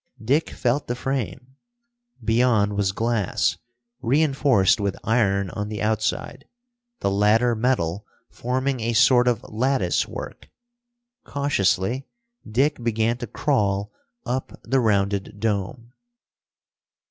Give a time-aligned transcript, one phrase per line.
[0.23, 1.57] Dick felt the frame.
[2.23, 3.57] Beyond was glass,
[4.01, 6.45] reinforced with iron on the outside,
[7.01, 10.49] the latter metal forming a sort of lattice work.
[11.23, 12.07] Cautiously
[12.49, 13.91] Dick began to crawl
[14.25, 15.93] up the rounded dome.